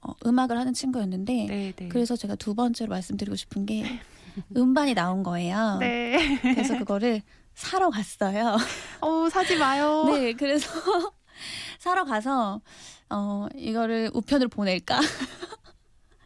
어, 0.02 0.14
음악을 0.26 0.58
하는 0.58 0.74
친구였는데 0.74 1.46
네, 1.48 1.74
네. 1.76 1.88
그래서 1.90 2.16
제가 2.16 2.36
두 2.36 2.56
번째로 2.56 2.90
말씀드리고 2.90 3.36
싶은 3.36 3.66
게 3.66 3.84
음반이 4.56 4.94
나온 4.94 5.24
거예요. 5.24 5.78
네. 5.80 6.40
그래서 6.42 6.78
그거를 6.78 7.22
사러 7.54 7.90
갔어요. 7.90 8.56
어 9.02 9.30
사지 9.30 9.58
마요. 9.58 10.06
네, 10.14 10.34
그래서 10.34 10.70
사러 11.80 12.06
가서 12.06 12.62
어 13.10 13.48
이거를 13.56 14.12
우편으로 14.14 14.50
보낼까? 14.50 15.00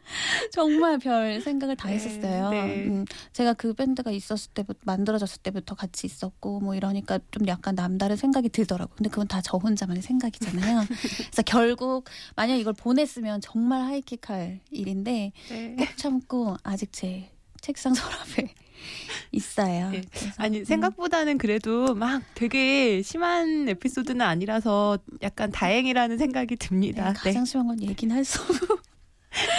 정말 0.52 0.98
별 0.98 1.40
생각을 1.40 1.76
다 1.76 1.88
네, 1.88 1.94
했었어요. 1.94 2.50
네. 2.50 2.86
음, 2.86 3.04
제가 3.32 3.54
그 3.54 3.72
밴드가 3.74 4.10
있었을 4.10 4.50
때부터 4.52 4.78
만들어졌을 4.84 5.42
때부터 5.42 5.74
같이 5.74 6.06
있었고 6.06 6.60
뭐 6.60 6.74
이러니까 6.74 7.18
좀 7.30 7.46
약간 7.46 7.74
남다른 7.74 8.16
생각이 8.16 8.48
들더라고. 8.48 8.94
근데 8.96 9.10
그건 9.10 9.28
다 9.28 9.40
저 9.44 9.58
혼자만의 9.58 10.02
생각이잖아요. 10.02 10.84
그래서 11.30 11.42
결국 11.44 12.04
만약 12.34 12.54
이걸 12.56 12.72
보냈으면 12.72 13.40
정말 13.42 13.82
하이킥할 13.82 14.60
일인데 14.70 15.32
네. 15.50 15.76
꼭 15.78 15.96
참고 15.96 16.56
아직 16.62 16.92
제 16.92 17.30
책상 17.60 17.92
서랍에 17.94 18.54
있어요. 19.32 19.90
예. 19.94 20.02
그래서, 20.10 20.28
아니 20.36 20.58
음. 20.60 20.64
생각보다는 20.64 21.38
그래도 21.38 21.94
막 21.94 22.22
되게 22.34 23.02
심한 23.02 23.68
에피소드는 23.68 24.20
아니라서 24.22 24.98
약간 25.22 25.50
다행이라는 25.50 26.16
생각이 26.18 26.56
네, 26.56 26.68
듭니다. 26.68 27.12
네, 27.12 27.18
가장 27.18 27.44
심한 27.44 27.66
건 27.68 27.80
얘기는 27.82 28.14
할 28.14 28.24
수 28.24 28.40
없고. 28.42 28.78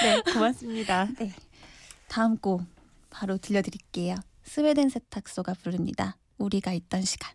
네, 0.04 0.22
고맙습니다. 0.34 1.08
네. 1.20 1.34
다음 2.08 2.38
곡 2.38 2.64
바로 3.10 3.38
들려드릴게요. 3.38 4.16
스웨덴 4.44 4.90
세탁소가 4.90 5.54
부릅니다. 5.56 6.18
우리가 6.38 6.74
있던 6.74 7.02
시간. 7.04 7.32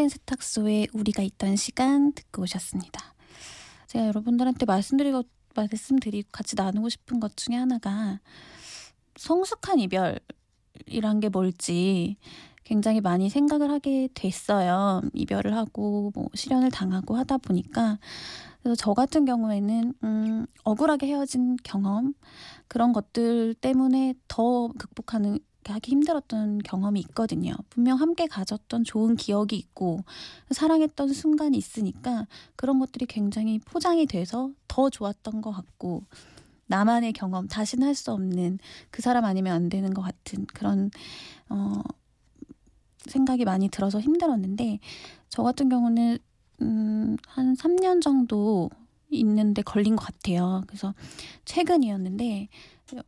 스웨덴 0.00 0.08
세탁소에 0.08 0.86
우리가 0.94 1.22
있던 1.22 1.56
시간 1.56 2.14
듣고 2.14 2.42
오셨습니다. 2.42 3.14
제가 3.86 4.06
여러분들한테 4.06 4.64
말씀드리고 4.64 5.24
말씀드리고 5.54 6.28
같이 6.32 6.56
나누고 6.56 6.88
싶은 6.88 7.20
것 7.20 7.36
중에 7.36 7.56
하나가 7.56 8.18
성숙한 9.16 9.78
이별이란 9.78 11.20
게 11.20 11.28
뭘지 11.28 12.16
굉장히 12.64 13.02
많이 13.02 13.28
생각을 13.28 13.70
하게 13.70 14.08
됐어요. 14.14 15.02
이별을 15.12 15.54
하고 15.54 16.12
뭐 16.14 16.28
실연을 16.34 16.70
당하고 16.70 17.16
하다 17.16 17.36
보니까 17.38 17.98
그래서 18.62 18.76
저 18.76 18.94
같은 18.94 19.26
경우에는 19.26 19.94
음, 20.02 20.46
억울하게 20.64 21.08
헤어진 21.08 21.56
경험 21.62 22.14
그런 22.68 22.94
것들 22.94 23.54
때문에 23.54 24.14
더 24.28 24.68
극복하는 24.78 25.40
하기 25.64 25.90
힘들었던 25.90 26.58
경험이 26.58 27.00
있거든요. 27.00 27.54
분명 27.68 27.98
함께 27.98 28.26
가졌던 28.26 28.84
좋은 28.84 29.16
기억이 29.16 29.56
있고 29.56 30.04
사랑했던 30.50 31.12
순간이 31.12 31.56
있으니까 31.56 32.26
그런 32.56 32.78
것들이 32.78 33.06
굉장히 33.06 33.58
포장이 33.58 34.06
돼서 34.06 34.50
더 34.68 34.90
좋았던 34.90 35.40
것 35.42 35.50
같고 35.52 36.04
나만의 36.66 37.12
경험 37.12 37.48
다시는 37.48 37.86
할 37.86 37.94
수 37.94 38.12
없는 38.12 38.58
그 38.90 39.02
사람 39.02 39.24
아니면 39.24 39.54
안 39.54 39.68
되는 39.68 39.92
것 39.92 40.02
같은 40.02 40.46
그런 40.46 40.90
어 41.48 41.82
생각이 43.06 43.44
많이 43.44 43.68
들어서 43.68 44.00
힘들었는데 44.00 44.78
저 45.28 45.42
같은 45.42 45.68
경우는 45.68 46.18
음, 46.62 47.16
한 47.26 47.54
3년 47.54 48.02
정도 48.02 48.70
있는데 49.10 49.62
걸린 49.62 49.96
것 49.96 50.04
같아요. 50.04 50.62
그래서 50.66 50.94
최근이었는데 51.44 52.48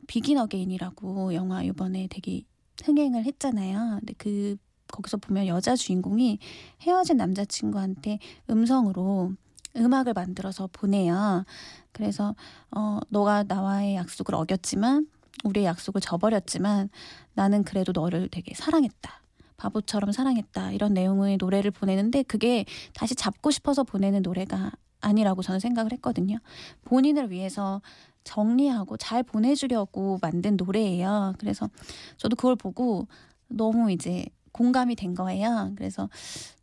비긴 0.06 0.38
어게인이라고 0.38 1.34
영화 1.34 1.62
이번에 1.62 2.08
되게 2.10 2.42
흥행을 2.84 3.24
했잖아요. 3.24 3.98
근데 4.00 4.14
그 4.18 4.56
거기서 4.88 5.16
보면 5.16 5.46
여자 5.46 5.74
주인공이 5.74 6.38
헤어진 6.82 7.16
남자친구한테 7.16 8.18
음성으로 8.50 9.32
음악을 9.76 10.12
만들어서 10.12 10.68
보내요. 10.72 11.44
그래서 11.92 12.34
어 12.70 12.98
너가 13.08 13.44
나와의 13.44 13.96
약속을 13.96 14.34
어겼지만 14.34 15.06
우리의 15.44 15.66
약속을 15.66 16.00
저버렸지만 16.00 16.90
나는 17.34 17.64
그래도 17.64 17.92
너를 17.92 18.28
되게 18.28 18.54
사랑했다. 18.54 19.22
바보처럼 19.56 20.12
사랑했다. 20.12 20.72
이런 20.72 20.92
내용의 20.92 21.38
노래를 21.38 21.70
보내는데 21.70 22.24
그게 22.24 22.64
다시 22.94 23.14
잡고 23.14 23.50
싶어서 23.50 23.84
보내는 23.84 24.22
노래가 24.22 24.72
아니라고 25.02 25.42
저는 25.42 25.60
생각을 25.60 25.92
했거든요. 25.92 26.38
본인을 26.84 27.30
위해서 27.30 27.82
정리하고 28.24 28.96
잘 28.96 29.22
보내주려고 29.22 30.18
만든 30.22 30.56
노래예요. 30.56 31.34
그래서 31.38 31.68
저도 32.16 32.36
그걸 32.36 32.56
보고 32.56 33.08
너무 33.48 33.90
이제 33.92 34.24
공감이 34.52 34.94
된 34.96 35.14
거예요. 35.14 35.72
그래서 35.76 36.08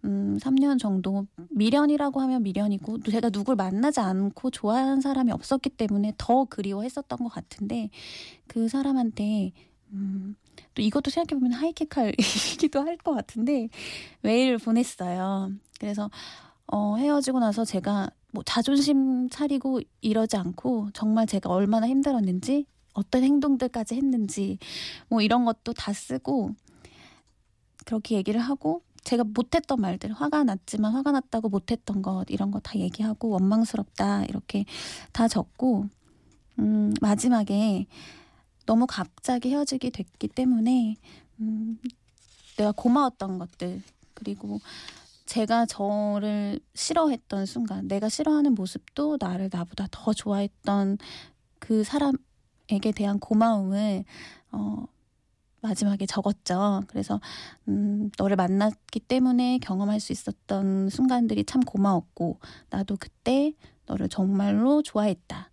음 0.06 0.38
3년 0.40 0.80
정도 0.80 1.26
미련이라고 1.50 2.22
하면 2.22 2.44
미련이고 2.44 3.00
제가 3.02 3.30
누굴 3.32 3.56
만나지 3.56 4.00
않고 4.00 4.52
좋아하는 4.52 5.02
사람이 5.02 5.32
없었기 5.32 5.72
때문에 5.72 6.14
더 6.18 6.46
그리워했었던 6.46 7.18
것 7.20 7.30
같은데 7.30 7.90
그 8.48 8.68
사람한테 8.70 9.52
음, 9.92 10.36
또 10.76 10.82
이것도 10.84 11.10
생각해보면 11.12 11.54
하이킥할 11.54 12.14
일이기도 12.18 12.82
할 12.82 12.98
것 12.98 13.14
같은데 13.14 13.70
메일을 14.22 14.60
보냈어요. 14.60 15.52
그래서 15.80 16.10
어, 16.68 16.98
헤어지고 16.98 17.40
나서 17.40 17.66
제가 17.66 18.10
뭐 18.32 18.44
자존심 18.44 19.30
차리고 19.30 19.82
이러지 20.02 20.38
않고 20.38 20.90
정말 20.94 21.26
제가 21.26 21.50
얼마나 21.50 21.88
힘들었는지 21.88 22.66
어떤 22.94 23.24
행동들까지 23.24 23.96
했는지 23.96 24.58
뭐 25.10 25.22
이런 25.22 25.46
것도 25.46 25.74
다 25.74 25.94
쓰고 25.94 26.52
그렇게 27.86 28.16
얘기를 28.16 28.40
하고 28.40 28.84
제가 29.04 29.24
못했던 29.24 29.80
말들 29.80 30.12
화가 30.12 30.44
났지만 30.44 30.94
화가 30.94 31.12
났다고 31.12 31.50
못했던 31.50 32.02
것 32.02 32.26
이런 32.30 32.52
거 32.52 32.60
다 32.60 32.78
얘기하고 32.78 33.30
원망스럽다 33.30 34.26
이렇게 34.26 34.66
다 35.12 35.28
적고 35.28 35.88
음, 36.60 36.94
마지막에 37.02 37.88
너무 38.66 38.86
갑자기 38.86 39.50
헤어지게 39.50 39.90
됐기 39.92 40.28
때문에 40.28 40.96
음, 41.40 41.80
내가 42.58 42.72
고마웠던 42.74 43.40
것들 43.40 43.82
그리고 44.14 44.60
제가 45.30 45.68
저를 45.68 46.60
싫어했던 46.74 47.46
순간 47.46 47.88
내가 47.88 48.10
싫어하는 48.10 48.56
모습도 48.56 49.20
나를 49.22 49.50
나보다 49.54 49.88
더 49.92 50.12
좋아했던 50.12 50.98
그 51.60 51.84
사람에게 51.84 52.92
대한 52.96 53.20
고마움을 53.20 54.06
어, 54.52 54.86
마지막에 55.62 56.08
적었죠. 56.08 56.82
그래서 56.88 57.22
음, 57.68 58.10
너를 58.18 58.38
만났기 58.38 59.02
때문에 59.02 59.60
경험할 59.60 60.00
수 60.00 60.14
있었던 60.14 60.90
순간들이 60.90 61.44
참 61.44 61.62
고마웠고 61.62 62.40
나도 62.72 62.98
그때 63.00 63.54
너를 63.86 64.10
정말로 64.10 64.82
좋아했다. 64.82 65.52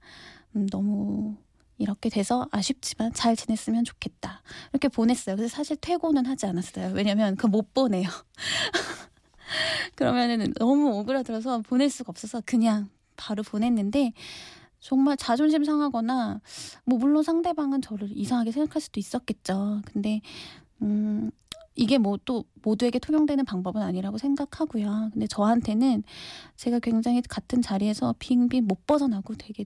음, 0.57 0.67
너무 0.69 1.37
이렇게 1.77 2.09
돼서 2.09 2.49
아쉽지만 2.51 3.13
잘 3.13 3.37
지냈으면 3.37 3.85
좋겠다. 3.85 4.41
이렇게 4.73 4.89
보냈어요. 4.89 5.37
그래서 5.37 5.55
사실 5.55 5.77
퇴고는 5.77 6.25
하지 6.25 6.47
않았어요. 6.47 6.95
왜냐면 6.95 7.37
그 7.37 7.47
못 7.47 7.75
보내요. 7.75 8.09
그러면은 9.95 10.53
너무 10.59 10.91
오그라들어서 10.99 11.61
보낼 11.61 11.91
수가 11.91 12.11
없어서 12.11 12.43
그냥 12.45 12.89
바로 13.17 13.43
보냈는데 13.43 14.13
정말 14.81 15.17
자존심 15.17 15.65
상하거나 15.65 16.41
뭐 16.85 16.99
물론 16.99 17.23
상대방은 17.23 17.83
저를 17.83 18.09
이상하게 18.13 18.53
생각할 18.53 18.81
수도 18.83 19.01
있었겠죠. 19.01 19.83
근데 19.87 20.21
음 20.83 21.31
이게 21.75 21.99
뭐 21.99 22.19
또 22.25 22.45
모두에게 22.63 22.99
통용되는 22.99 23.45
방법은 23.45 23.83
아니라고 23.83 24.19
생각하고요. 24.19 25.11
근데 25.13 25.27
저한테는 25.27 26.03
제가 26.57 26.81
굉장히 26.81 27.23
같은 27.23 27.63
자리에서 27.63 28.15
빙빙 28.19 28.67
못 28.67 28.87
벗어나고 28.87 29.35
되게 29.37 29.65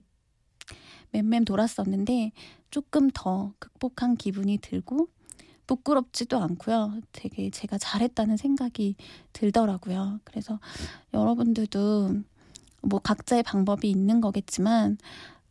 맴맴 1.11 1.45
돌았었는데 1.45 2.31
조금 2.69 3.09
더 3.13 3.53
극복한 3.59 4.15
기분이 4.15 4.57
들고 4.59 5.07
부끄럽지도 5.71 6.37
않고요. 6.37 6.99
되게 7.13 7.49
제가 7.49 7.77
잘했다는 7.77 8.35
생각이 8.35 8.95
들더라고요. 9.31 10.19
그래서 10.25 10.59
여러분들도 11.13 12.15
뭐 12.81 12.99
각자의 12.99 13.43
방법이 13.43 13.89
있는 13.89 14.19
거겠지만 14.19 14.97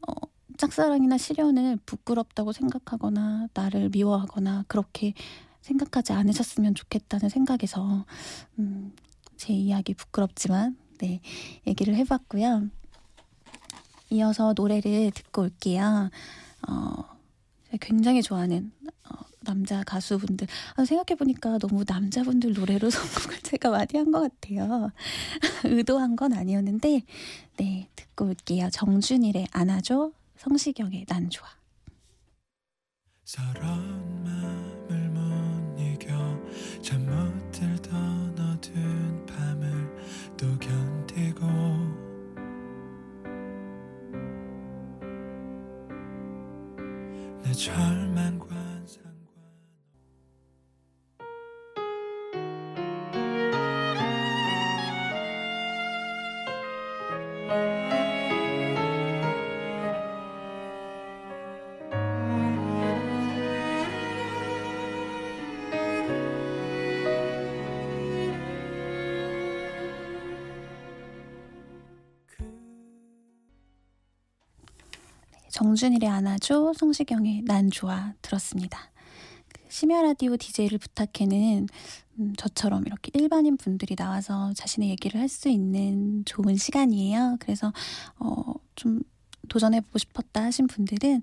어, 0.06 0.12
짝사랑이나 0.58 1.16
시련을 1.16 1.78
부끄럽다고 1.86 2.52
생각하거나 2.52 3.48
나를 3.54 3.88
미워하거나 3.88 4.66
그렇게 4.68 5.14
생각하지 5.62 6.12
않으셨으면 6.12 6.74
좋겠다는 6.74 7.30
생각에서 7.30 8.04
음, 8.58 8.92
제 9.38 9.54
이야기 9.54 9.94
부끄럽지만 9.94 10.76
네 10.98 11.22
얘기를 11.66 11.94
해봤고요. 11.94 12.68
이어서 14.10 14.52
노래를 14.54 15.12
듣고 15.12 15.42
올게요. 15.42 16.10
어, 16.68 17.04
굉장히 17.80 18.20
좋아하는 18.20 18.70
어, 19.08 19.29
남자 19.44 19.82
가수분들. 19.84 20.46
아, 20.76 20.84
생각해보니까 20.84 21.58
너무 21.58 21.84
남자분들 21.86 22.52
노래로 22.54 22.90
선곡을 22.90 23.38
제가 23.42 23.70
많이 23.70 23.88
한 23.94 24.10
것 24.12 24.20
같아요. 24.20 24.90
의도한 25.64 26.16
건 26.16 26.32
아니었는데, 26.32 27.02
네, 27.58 27.88
듣고 27.96 28.26
올게요. 28.26 28.68
정준일의 28.70 29.46
안아줘, 29.52 30.12
성시경의 30.36 31.06
난 31.08 31.30
좋아. 31.30 31.48
서러운 33.24 34.24
마음을 34.24 35.08
못 35.10 35.80
이겨 35.80 36.08
잠못 36.82 37.52
들던 37.52 38.36
어두운 38.38 39.24
밤을 39.26 39.96
또 40.36 40.58
견디고 40.58 41.46
내절 47.44 47.99
정준일의 75.70 76.08
안아줘, 76.08 76.72
성시경의 76.76 77.42
난 77.44 77.70
좋아 77.70 78.12
들었습니다. 78.22 78.90
그 79.48 79.60
심야 79.68 80.02
라디오 80.02 80.36
DJ를 80.36 80.78
부탁해는 80.78 81.68
음, 82.18 82.34
저처럼 82.36 82.84
이렇게 82.86 83.12
일반인 83.14 83.56
분들이 83.56 83.94
나와서 83.94 84.52
자신의 84.54 84.88
얘기를 84.90 85.20
할 85.20 85.28
수 85.28 85.48
있는 85.48 86.24
좋은 86.24 86.56
시간이에요. 86.56 87.36
그래서 87.38 87.72
어, 88.18 88.52
좀 88.74 89.00
도전해보고 89.48 89.98
싶었다 89.98 90.42
하신 90.42 90.66
분들은 90.66 91.22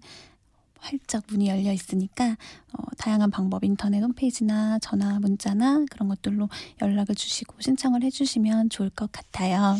활짝 0.79 1.23
문이 1.27 1.49
열려 1.49 1.73
있으니까 1.73 2.37
어, 2.71 2.83
다양한 2.97 3.29
방법 3.31 3.65
인터넷 3.65 3.99
홈페이지나 4.01 4.79
전화 4.79 5.19
문자나 5.19 5.83
그런 5.91 6.07
것들로 6.07 6.47
연락을 6.81 7.15
주시고 7.15 7.57
신청을 7.59 8.01
해주시면 8.03 8.69
좋을 8.69 8.91
것 8.91 9.11
같아요. 9.11 9.75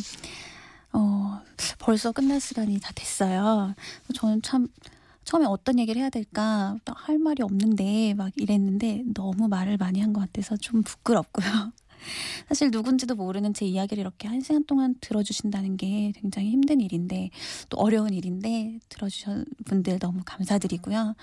어, 0.97 1.41
벌써 1.79 2.11
끝날 2.11 2.39
시간이 2.41 2.79
다 2.79 2.91
됐어요. 2.95 3.75
저는 4.15 4.41
참 4.41 4.67
처음에 5.25 5.45
어떤 5.45 5.77
얘기를 5.77 6.01
해야 6.01 6.09
될까 6.09 6.77
할 6.85 7.19
말이 7.19 7.43
없는데 7.43 8.13
막 8.15 8.31
이랬는데 8.35 9.03
너무 9.13 9.47
말을 9.47 9.77
많이 9.77 9.99
한 10.01 10.13
것 10.13 10.21
같아서 10.21 10.55
좀 10.57 10.81
부끄럽고요. 10.83 11.45
사실 12.47 12.71
누군지도 12.71 13.15
모르는 13.15 13.53
제 13.53 13.65
이야기를 13.65 14.01
이렇게 14.01 14.27
한 14.27 14.39
시간 14.41 14.63
동안 14.65 14.95
들어주신다는 15.01 15.77
게 15.77 16.13
굉장히 16.15 16.49
힘든 16.51 16.79
일인데 16.81 17.29
또 17.69 17.77
어려운 17.77 18.13
일인데 18.13 18.79
들어주신 18.89 19.45
분들 19.65 19.99
너무 19.99 20.21
감사드리고요. 20.25 21.15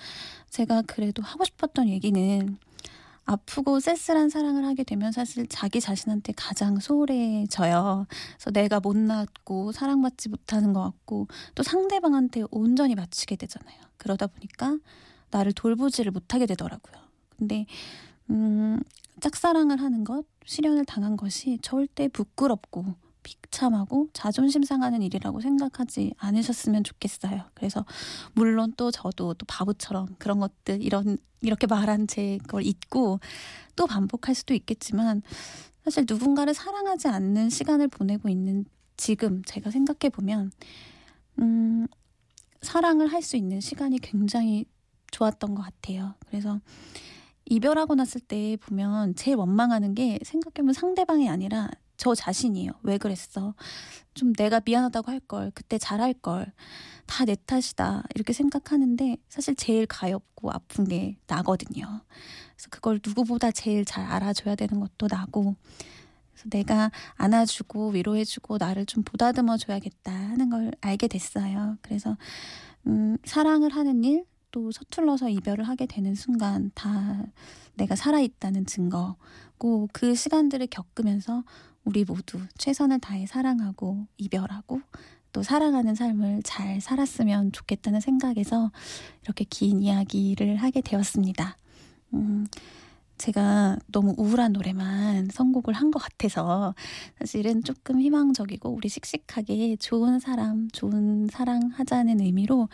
제가 0.51 0.83
그래도 0.83 1.23
하고 1.23 1.43
싶었던 1.43 1.89
얘기는 1.89 2.57
아프고 3.25 3.79
쓸쓸한 3.79 4.29
사랑을 4.29 4.65
하게 4.65 4.83
되면 4.83 5.11
사실 5.11 5.47
자기 5.47 5.81
자신한테 5.81 6.33
가장 6.35 6.79
소홀해져요. 6.79 8.05
그래서 8.09 8.51
내가 8.51 8.79
못났고 8.79 9.71
사랑받지 9.71 10.29
못하는 10.29 10.73
것 10.73 10.81
같고 10.81 11.27
또 11.55 11.63
상대방한테 11.63 12.43
온전히 12.51 12.93
맞추게 12.95 13.35
되잖아요. 13.35 13.77
그러다 13.97 14.27
보니까 14.27 14.77
나를 15.31 15.53
돌보지를 15.53 16.11
못하게 16.11 16.45
되더라고요. 16.45 16.95
근데 17.37 17.65
음, 18.29 18.79
짝사랑을 19.19 19.81
하는 19.81 20.03
것, 20.03 20.25
실현을 20.45 20.85
당한 20.85 21.17
것이 21.17 21.57
절대 21.61 22.07
부끄럽고 22.07 22.85
비참하고 23.25 24.09
자존심 24.13 24.63
상하는 24.63 25.01
일이라고 25.01 25.41
생각하지 25.41 26.13
않으셨으면 26.17 26.83
좋겠어요. 26.85 27.43
그래서 27.55 27.83
물론 28.33 28.73
또 28.77 28.91
저도 28.91 29.33
또 29.33 29.45
바보처럼 29.47 30.15
그런 30.19 30.39
것들 30.39 30.81
이런 30.83 31.17
이렇게 31.41 31.67
말한 31.67 32.07
제 32.07 32.37
걸 32.47 32.63
잊고 32.65 33.19
또 33.75 33.87
반복할 33.87 34.35
수도 34.35 34.53
있겠지만 34.53 35.23
사실 35.83 36.05
누군가를 36.07 36.53
사랑하지 36.53 37.07
않는 37.09 37.49
시간을 37.49 37.87
보내고 37.89 38.29
있는 38.29 38.65
지금 38.97 39.43
제가 39.45 39.71
생각해 39.71 40.09
보면 40.11 40.51
음 41.39 41.87
사랑을 42.61 43.07
할 43.11 43.21
수 43.21 43.37
있는 43.37 43.59
시간이 43.61 43.99
굉장히 43.99 44.65
좋았던 45.11 45.55
것 45.55 45.63
같아요. 45.63 46.15
그래서 46.27 46.59
이별하고 47.45 47.95
났을 47.95 48.21
때 48.21 48.57
보면 48.61 49.15
제일 49.15 49.37
원망하는 49.37 49.93
게 49.95 50.19
생각해보면 50.23 50.73
상대방이 50.73 51.29
아니라 51.29 51.69
저 51.97 52.15
자신이에요. 52.15 52.71
왜 52.83 52.97
그랬어? 52.97 53.53
좀 54.13 54.33
내가 54.33 54.61
미안하다고 54.63 55.11
할 55.11 55.19
걸, 55.19 55.51
그때 55.53 55.77
잘할 55.77 56.13
걸, 56.13 56.51
다 57.05 57.25
내 57.25 57.35
탓이다. 57.45 58.03
이렇게 58.15 58.33
생각하는데 58.33 59.17
사실 59.29 59.55
제일 59.55 59.85
가엽고 59.85 60.51
아픈 60.51 60.85
게 60.85 61.17
나거든요. 61.27 62.01
그래서 62.55 62.69
그걸 62.69 62.99
누구보다 63.05 63.51
제일 63.51 63.85
잘 63.85 64.05
알아줘야 64.05 64.55
되는 64.55 64.79
것도 64.79 65.07
나고, 65.09 65.55
그래서 66.33 66.49
내가 66.49 66.91
안아주고 67.15 67.89
위로해주고 67.91 68.57
나를 68.57 68.85
좀 68.85 69.03
보다듬어 69.03 69.57
줘야겠다 69.57 70.11
하는 70.11 70.49
걸 70.49 70.71
알게 70.81 71.07
됐어요. 71.07 71.77
그래서, 71.81 72.17
음, 72.87 73.17
사랑을 73.25 73.69
하는 73.73 74.03
일, 74.03 74.25
또 74.55 74.71
서툴러서 74.71 75.27
이별을 75.27 75.67
하게 75.67 75.85
되는 75.85 76.15
순간 76.15 76.71
다 76.75 77.25
내가 77.73 77.97
살아있다는 77.97 78.65
증거고 78.65 79.89
그 79.91 80.15
시간들을 80.15 80.67
겪으면서 80.67 81.43
우리 81.83 82.05
모두 82.05 82.39
최선을 82.57 82.99
다해 82.99 83.25
사랑하고 83.25 84.07
이별하고 84.15 84.79
또 85.33 85.43
사랑하는 85.43 85.93
삶을 85.93 86.43
잘 86.45 86.79
살았으면 86.79 87.51
좋겠다는 87.51 87.99
생각에서 87.99 88.71
이렇게 89.23 89.43
긴 89.43 89.81
이야기를 89.81 90.55
하게 90.55 90.79
되었습니다. 90.79 91.57
음, 92.13 92.47
제가 93.17 93.77
너무 93.87 94.13
우울한 94.17 94.53
노래만 94.53 95.29
선곡을 95.31 95.73
한 95.73 95.91
것 95.91 95.99
같아서 95.99 96.75
사실은 97.19 97.63
조금 97.63 98.01
희망적이고 98.01 98.69
우리 98.69 98.89
씩씩하게 98.89 99.77
좋은 99.77 100.19
사람, 100.19 100.67
좋은 100.71 101.27
사랑 101.31 101.69
하자는 101.73 102.19
의미로 102.19 102.67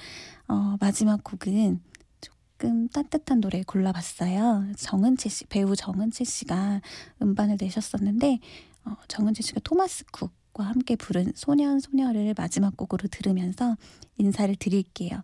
어, 0.48 0.76
마지막 0.80 1.24
곡은 1.24 1.80
조금 2.22 2.88
따뜻한 2.90 3.42
노래 3.42 3.64
골라봤어요. 3.64 4.72
정은채 4.78 5.30
씨, 5.30 5.46
배우 5.46 5.76
정은채 5.76 6.24
씨가 6.24 6.82
음반을 7.22 7.58
내셨었는데 7.60 8.40
어, 8.86 8.96
정은채 9.08 9.44
씨가 9.44 9.62
토마스 9.64 10.06
쿡 10.12 10.32
과 10.54 10.66
함께 10.66 10.98
부른 10.98 11.32
소년 11.34 11.80
소녀를 11.80 12.34
마지막 12.38 12.76
곡으로 12.76 13.08
들으면서 13.10 13.78
인사를 14.18 14.54
드릴게요. 14.58 15.24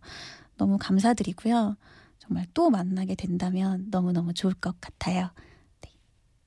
너무 0.57 0.77
감사드리고요. 0.79 1.75
정말 2.27 2.45
또 2.53 2.69
만나게 2.69 3.15
된다면 3.15 3.87
너무너무 3.89 4.33
좋을 4.33 4.53
것 4.53 4.79
같아요. 4.81 5.29
네, 5.81 5.91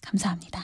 감사합니다. 0.03 0.61